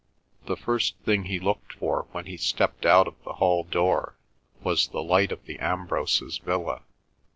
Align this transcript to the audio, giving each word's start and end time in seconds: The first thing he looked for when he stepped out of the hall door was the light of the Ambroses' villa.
The 0.47 0.57
first 0.57 0.97
thing 1.05 1.25
he 1.25 1.39
looked 1.39 1.73
for 1.73 2.07
when 2.11 2.25
he 2.25 2.35
stepped 2.35 2.87
out 2.87 3.07
of 3.07 3.23
the 3.23 3.33
hall 3.33 3.63
door 3.63 4.15
was 4.63 4.87
the 4.87 5.03
light 5.03 5.31
of 5.31 5.45
the 5.45 5.59
Ambroses' 5.59 6.39
villa. 6.39 6.81